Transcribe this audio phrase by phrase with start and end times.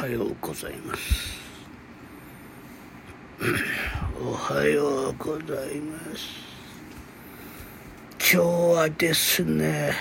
[0.00, 1.38] はようございます。
[4.18, 6.26] おはようございます。
[8.18, 8.46] 今日
[8.78, 9.92] はですね、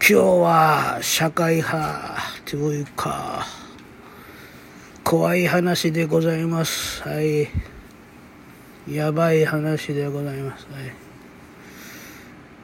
[0.00, 3.46] 日は社会派というか、
[5.04, 7.06] 怖い話でございます。
[7.06, 7.50] はい。
[8.90, 10.66] やばい話でございます。
[10.72, 10.94] はい。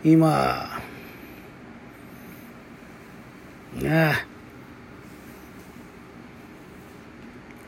[0.02, 0.80] 今、
[3.74, 4.33] ねえ、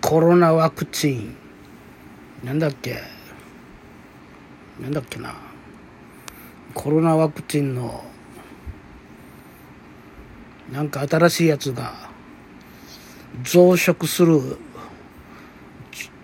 [0.08, 1.36] コロナワクチン、
[2.44, 3.02] なんだっけ、
[4.80, 5.34] なんだっけな、
[6.74, 8.04] コロナワクチンの、
[10.70, 11.92] なんか新しいやつが、
[13.42, 14.58] 増殖する、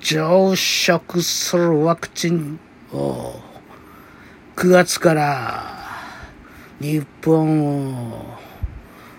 [0.00, 2.60] 増殖するワクチン
[2.92, 3.34] を、
[4.54, 5.64] 9月から、
[6.80, 8.38] 日本を、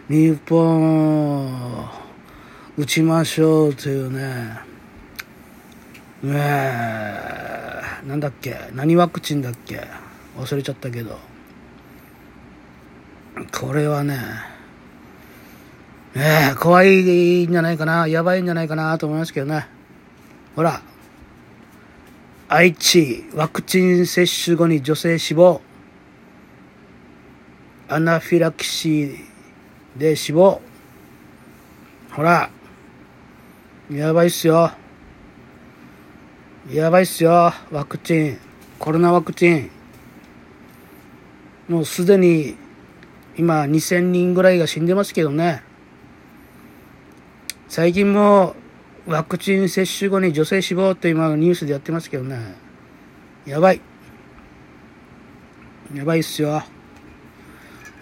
[0.08, 2.03] 日本を
[2.76, 4.58] 打ちましょうというね、
[6.24, 9.88] ねえ、なんだっけ、何ワクチンだっけ、
[10.36, 11.20] 忘れちゃったけど、
[13.52, 14.18] これはね、
[16.16, 19.68] ねえ、怖いんじゃないかな、やばいんじゃないかなと思いますけどね。
[20.56, 20.82] ほら、
[22.50, 25.62] 愛知、ワクチン接種後に女性死亡。
[27.88, 29.18] アナフィラキシー
[29.96, 30.60] で死亡。
[32.14, 32.50] ほら、
[33.92, 34.72] やばいっすよ。
[36.72, 38.38] やばいっすよ、ワクチン。
[38.80, 39.70] コロナワクチン。
[41.68, 42.56] もうすでに
[43.38, 45.64] 今2000人ぐらいが死んでますけどね。
[47.68, 48.56] 最近も
[49.06, 52.56] ワクチン接種後に女性死亡って今ニュースでやってますけどね。
[53.46, 53.82] やばい。
[55.94, 56.64] やばいっすよ。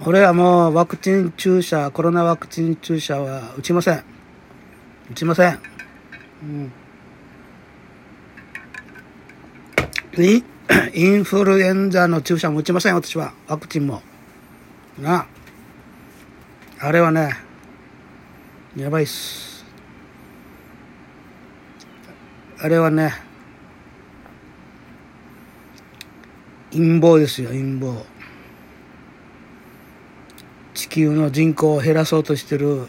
[0.05, 4.03] 俺はもうワクチン注射、コロナワクチン注射は打ちません。
[5.09, 5.70] 打ちません。
[6.43, 6.71] うん。
[10.93, 13.33] インフルエンザの注射も打ちません、私は。
[13.47, 14.01] ワクチンも。
[14.99, 15.27] な。
[16.79, 17.37] あれはね、
[18.75, 19.63] やばいっす。
[22.59, 23.13] あれはね、
[26.71, 28.03] 陰謀ですよ、陰謀。
[30.73, 32.87] 地球の人口を減らそうとしてる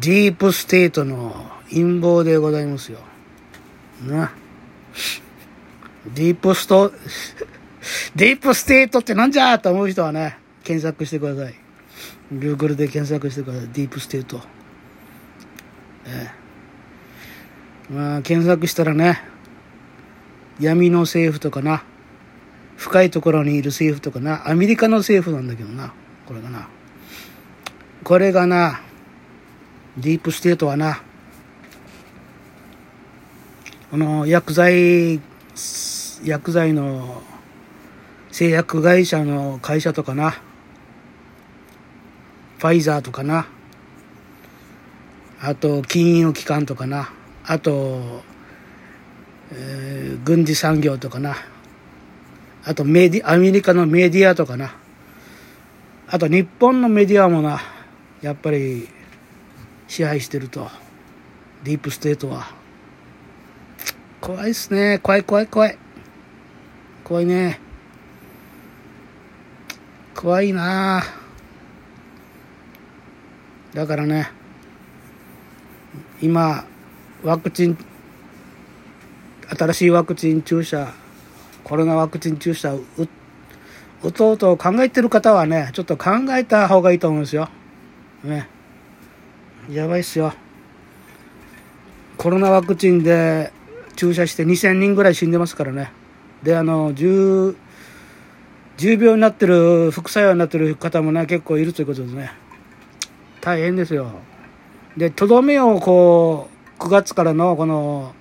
[0.00, 2.98] ディープステートの陰謀でございますよ。
[4.06, 4.32] な。
[6.14, 6.92] ディープスト、
[8.14, 11.54] ディープステートってなんじゃと思う人はね、検索してください。
[12.32, 13.68] Google で検索してください。
[13.72, 14.40] ディープステート。
[16.06, 16.32] え
[17.90, 17.92] え。
[17.92, 19.22] まあ、検索したらね、
[20.58, 21.84] 闇の政府とかな、
[22.76, 25.92] 深いところにいる政府とかな、アメリカの政府なんだけどな、
[26.26, 26.68] これがな。
[28.02, 28.80] これがな、
[29.98, 31.00] ディープステートはな、
[33.90, 35.20] この薬剤、
[36.22, 37.22] 薬剤の
[38.30, 43.46] 製薬会社の会社とかな、ファイザーとかな、
[45.40, 47.10] あと金融機関とかな、
[47.46, 48.22] あと、
[49.52, 51.36] えー軍事産業とかな、
[52.64, 54.74] あとメディ、アメリカのメディアとかな、
[56.08, 57.60] あと日本のメディアもな、
[58.20, 58.88] やっぱり
[59.88, 60.68] 支配してると、
[61.64, 62.48] ディープステートは。
[64.20, 64.98] 怖いっすね。
[64.98, 65.78] 怖い怖い怖い。
[67.04, 67.60] 怖いね。
[70.16, 71.02] 怖いな
[73.74, 74.30] だからね、
[76.22, 76.64] 今、
[77.22, 77.76] ワクチン、
[79.46, 80.94] 新しいワクチン注射、
[81.62, 83.06] コロナワクチン注射を打
[84.02, 87.50] 打とうと考えてる方はね、ちょっと考えた方がいいと思うんですよ。
[88.24, 88.48] ね。
[89.70, 90.32] やばいっすよ。
[92.16, 93.52] コロナワクチンで
[93.96, 95.90] 注射して2000人ぐらい死んでますからね。
[96.42, 97.56] で、あの、10、
[98.76, 102.30] 重病になってる、副作用になってる方もね、結構いるということですね。
[103.40, 104.10] 大変ですよ。
[104.96, 106.48] で、とどめをこ
[106.78, 108.14] う、9月からのこの、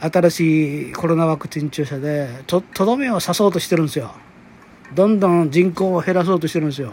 [0.00, 4.12] 新しいコロナワクチン注射で、と、とどめを刺そうとしてるんですよ。
[4.94, 6.92] どんどん人口を減らそうとしてるんですよ。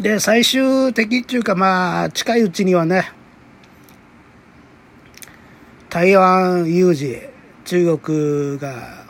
[0.00, 3.12] で、最終的っていうかまあ、近いうちにはね、
[5.90, 7.20] 台湾有事、
[7.66, 9.04] 中国が、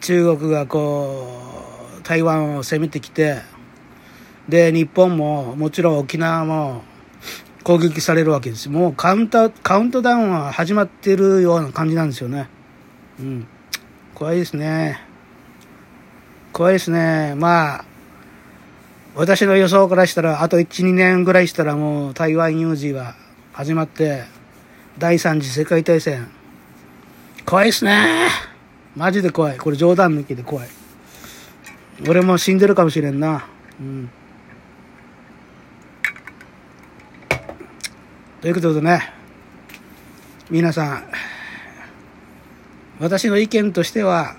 [0.00, 3.42] 中国がこう、台湾を攻めてきて、
[4.48, 6.82] で、日本も、もちろん沖縄も
[7.62, 8.68] 攻撃されるわけです。
[8.68, 12.48] もうカウント、カウントダウンは始まってるような感じなんですよね。
[13.20, 13.46] うん。
[14.16, 15.00] 怖いですね。
[16.52, 17.34] 怖いですね。
[17.36, 17.84] まあ、
[19.14, 23.14] 私の予想からしたら、あと1、2年ぐらいしたらもう台湾有事は
[23.52, 24.24] 始まって、
[24.98, 26.28] 第三次世界大戦。
[27.44, 28.28] 怖いっすね
[28.94, 29.58] マジで怖い。
[29.58, 30.68] これ冗談抜きで怖い。
[32.08, 33.46] 俺も死んでるかもしれんな。
[33.80, 34.10] うん。
[38.40, 39.12] ということでね、
[40.50, 41.04] 皆さん、
[43.00, 44.36] 私の意見としては、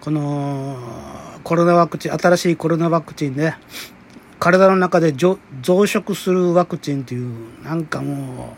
[0.00, 3.54] このコロナワクチン、新しいコロナワクチンで、
[4.40, 8.56] 体の中で増殖するワクチンっていう、なんかも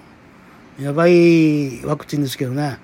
[0.79, 2.79] う、やばいワクチンですけどね。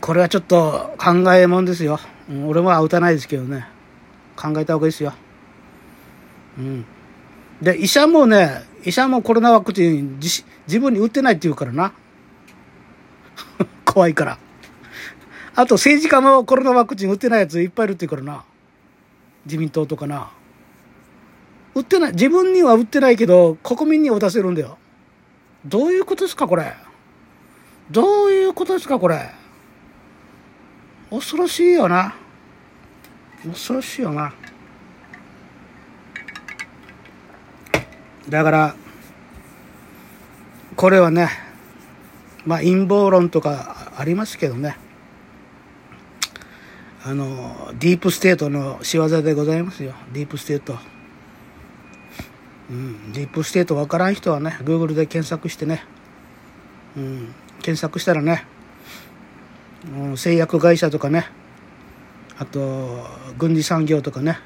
[0.00, 1.98] これはちょっと考えもんですよ。
[2.46, 3.66] 俺は打たないですけどね。
[4.36, 5.14] 考えた方がいいですよ。
[6.58, 6.84] うん。
[7.62, 11.92] で、医者もね、医者もコロナワクチン自自分に打ってないって言うからな。
[13.86, 14.38] 怖いから。
[15.54, 18.44] あと政治家もコロナワクチン打ってないやついっぱいいるって言うからな。
[19.46, 20.30] 自民党とかな。
[21.74, 22.12] 売ってない。
[22.12, 24.76] 自分には売ってないけど、国民には打たせるんだよ。
[25.64, 26.74] どういうことですか、これ。
[27.90, 29.30] どういうことですか、これ。
[31.10, 32.14] 恐ろしいよな。
[33.48, 34.32] 恐ろしいよな。
[38.28, 38.74] だから、
[40.74, 41.30] これはね、
[42.44, 44.76] まあ陰謀論とかありますけどね。
[47.06, 49.94] あの、ディープステートの仕業でございますよ。
[50.12, 50.76] ディープステート。
[52.68, 55.84] うん、ディープステートわからん人はね、Google で検索してね、
[56.96, 58.44] うん、検索したらね、
[59.96, 61.26] うん、製薬会社とかね、
[62.38, 63.06] あと、
[63.38, 64.40] 軍事産業とかね、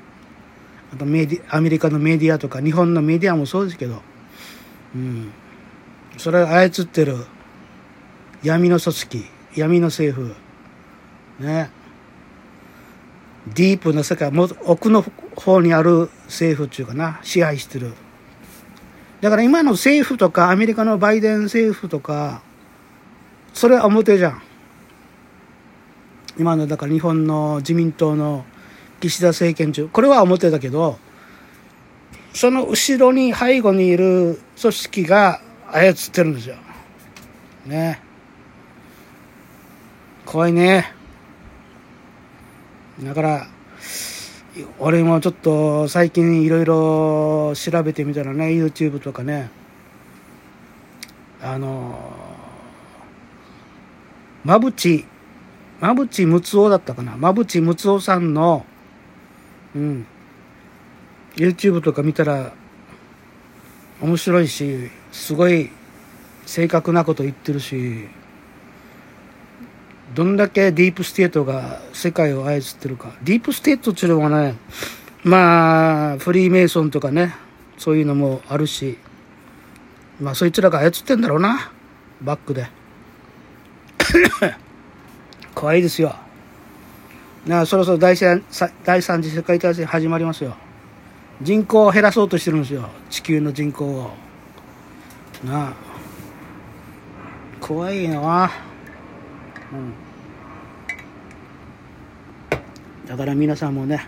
[0.93, 4.03] あとメディアメリカのメディアとか日本のメディアもそうですけど、
[4.95, 5.33] うん、
[6.19, 7.25] それを操ってる
[8.43, 9.25] 闇の組織
[9.57, 10.35] 闇の政府
[11.43, 11.71] ね
[13.49, 15.05] ディープな世界も奥の
[15.35, 17.95] 方にある政府っていうかな支配してる。
[19.21, 22.43] だから今の政府とかアメリカのバイデン政府とか
[23.53, 24.43] それは表じゃん。
[26.39, 28.45] 今のだから日本の自民党の
[29.01, 30.99] 岸田政権中これは表だけど
[32.33, 35.41] その後ろに背後にいる組織が
[35.71, 36.57] 操ってるんですよ。
[37.67, 38.01] ね。
[40.25, 40.93] 怖いね。
[43.03, 43.47] だから
[44.79, 49.51] 俺もちょっと最近いろいろ調べてみたらね YouTube とかね
[51.41, 52.13] あの
[54.45, 55.07] 馬淵
[55.81, 57.15] 馬淵睦夫だったかな。
[57.15, 58.67] 馬淵睦夫さんの
[59.75, 60.07] うん
[61.37, 62.53] YouTube とか見たら
[64.03, 65.71] 面白いしすごい
[66.45, 68.09] 正確なこと言ってるし
[70.15, 73.13] どんだけディープステートが世界を操ってるか。
[73.23, 74.57] ディープステートっていうのはね
[75.23, 77.35] まあフリーメイソンとかね
[77.79, 78.99] そういうのもあるし
[80.21, 81.73] まあそいつらが操ってんだろうな。
[82.23, 82.69] バックで。
[85.55, 86.15] 怖いですよ。
[87.47, 88.43] なあそろそろ第三
[88.85, 90.57] 第三次世界大戦始まりますよ。
[91.41, 92.89] 人口を減らそうとしてるんですよ。
[93.09, 94.11] 地球の人口を。
[95.45, 95.73] なあ
[97.61, 98.70] 怖いな。
[103.07, 104.07] だから皆さんもね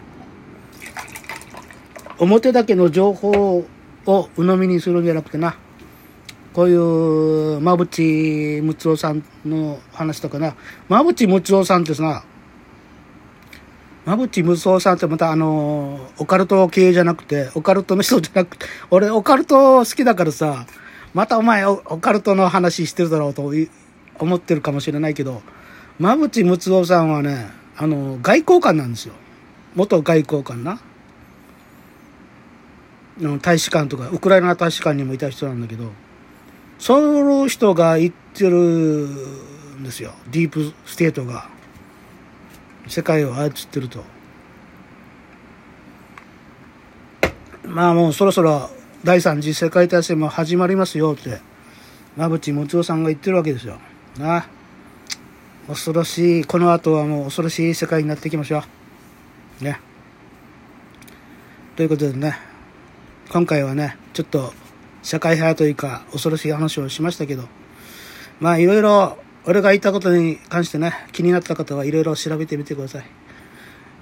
[2.19, 3.65] 表だけの情報
[4.07, 5.57] を鵜呑みにするんじゃなくてな
[6.53, 10.55] こういう馬淵睦夫さんの話とかな。
[10.91, 12.25] 馬淵睦夫さんってさ
[14.05, 20.67] 馬淵無双さんってまたあの、オカルト系じゃなくて、オカルトの人じゃなくて、俺オカルト好きだからさ、
[21.15, 23.53] またお前オカルトの話してるだろうと
[24.19, 25.43] 思ってるかもしれないけど、
[25.99, 29.15] 馬淵睦夫さんはね、あの、外交官なんですよ。
[29.75, 30.81] 元外交官な。
[33.41, 35.91] 大使館とか、ウクライナ大使館にもいた人なんだけど、
[36.79, 40.13] その人が言ってるんですよ。
[40.31, 41.49] ディープステートが。
[42.89, 44.03] 世界を操ってると。
[47.65, 48.71] まあもうそろそろ
[49.05, 51.41] 第三次世界大戦も始まりますよって、
[52.17, 53.79] 馬淵睦夫さんが言ってるわけですよ。
[54.19, 54.62] なあ。
[55.69, 58.63] 恐ろしい、この後はもう恐ろしい世界になっていきましょ
[59.61, 59.65] う。
[59.65, 59.81] ね。
[61.77, 62.37] ということでね、
[63.31, 64.53] 今回はね、ちょっと
[65.03, 67.45] 社会派というか恐ろしい話をしましたけど、
[68.41, 73.05] まあいろいろ俺が言ったことに関してね、気になった方はいろいろ調べてみてください。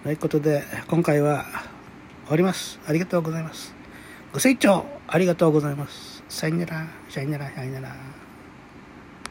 [0.02, 1.44] ということで、今回は
[2.24, 2.80] 終わります。
[2.86, 3.74] ありがとうございます。
[4.32, 6.22] ご清聴ありがとうございます。
[6.28, 8.19] さよなら、さよなら、さよなら。